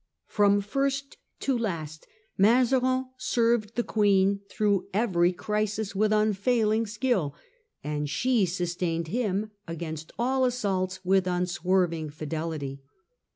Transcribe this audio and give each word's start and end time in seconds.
From 0.25 0.61
first 0.61 1.17
to 1.41 1.55
last 1.55 2.07
Mazarin 2.35 3.05
served 3.19 3.75
the 3.75 3.83
Queen 3.83 4.39
through 4.49 4.87
every 4.95 5.31
crisis 5.31 5.93
with 5.95 6.11
unfailing 6.11 6.87
skill, 6.87 7.35
and 7.83 8.09
she 8.09 8.47
sustained 8.47 9.09
him 9.09 9.51
against 9.67 10.11
all 10.17 10.43
assaults 10.45 11.05
with 11.05 11.27
unswerving 11.27 12.09
fidelity. 12.09 12.81